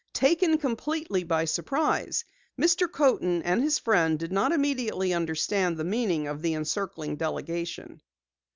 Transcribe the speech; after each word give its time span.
Taken 0.15 0.57
completely 0.57 1.23
by 1.23 1.45
surprise, 1.45 2.25
Mr. 2.59 2.91
Coaten 2.91 3.43
and 3.45 3.61
his 3.61 3.77
friend 3.77 4.17
did 4.17 4.31
not 4.31 4.51
immediately 4.51 5.13
understand 5.13 5.77
the 5.77 5.83
meaning 5.83 6.25
of 6.27 6.41
the 6.41 6.55
encircling 6.55 7.17
delegation. 7.17 8.01